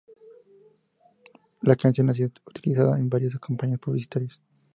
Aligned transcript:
La 1.61 1.75
canción 1.75 2.09
ha 2.09 2.15
sido 2.15 2.31
utilizada 2.47 2.97
en 2.97 3.07
varias 3.07 3.35
campañas 3.37 3.77
publicitarias. 3.77 4.41